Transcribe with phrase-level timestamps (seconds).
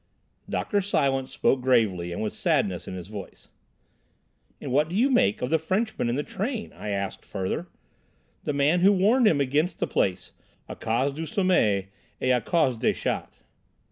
[0.49, 0.81] Dr.
[0.81, 3.49] Silence spoke gravely and with sadness in his voice.
[4.59, 7.69] "And what do you make of the Frenchman in the train?" I asked further—"the
[8.53, 10.31] man who warned him against the place,
[10.67, 11.83] _à cause du sommeil
[12.19, 13.43] et à cause des chats?